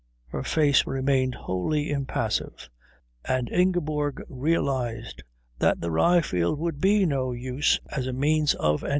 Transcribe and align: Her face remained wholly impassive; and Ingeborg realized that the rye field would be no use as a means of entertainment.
Her 0.29 0.41
face 0.41 0.87
remained 0.87 1.35
wholly 1.35 1.91
impassive; 1.91 2.69
and 3.23 3.47
Ingeborg 3.51 4.23
realized 4.29 5.21
that 5.59 5.79
the 5.79 5.91
rye 5.91 6.21
field 6.21 6.57
would 6.57 6.81
be 6.81 7.05
no 7.05 7.33
use 7.33 7.79
as 7.91 8.07
a 8.07 8.11
means 8.11 8.55
of 8.55 8.81
entertainment. 8.83 8.89